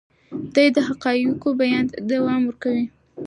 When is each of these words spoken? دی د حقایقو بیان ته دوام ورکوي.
دی 0.53 0.67
د 0.75 0.77
حقایقو 0.87 1.49
بیان 1.59 1.85
ته 1.91 1.97
دوام 2.11 2.41
ورکوي. 2.45 2.85